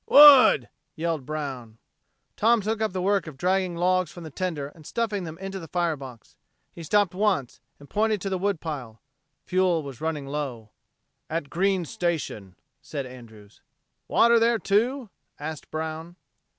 [0.07, 1.77] "Wood!" yelled Brown.
[2.35, 5.51] Tom took up the work of dragging logs from the tender and stuffing them in
[5.51, 6.37] the fire box.
[6.73, 8.99] He stopped once, and pointed to the wood pile.
[9.45, 10.71] Fuel was running low.
[11.29, 13.61] "At Green's Station," said Andrews.
[14.07, 16.15] "Water there, too?" asked Brown.